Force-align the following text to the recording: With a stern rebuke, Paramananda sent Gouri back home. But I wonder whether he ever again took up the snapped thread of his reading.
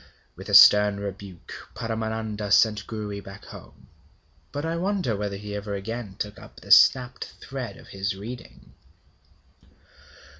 With 0.35 0.49
a 0.49 0.55
stern 0.55 0.99
rebuke, 0.99 1.53
Paramananda 1.75 2.51
sent 2.51 2.87
Gouri 2.87 3.19
back 3.19 3.45
home. 3.45 3.85
But 4.51 4.65
I 4.65 4.75
wonder 4.75 5.15
whether 5.15 5.37
he 5.37 5.53
ever 5.55 5.75
again 5.75 6.15
took 6.17 6.39
up 6.39 6.55
the 6.59 6.71
snapped 6.71 7.33
thread 7.39 7.77
of 7.77 7.89
his 7.89 8.15
reading. 8.15 8.73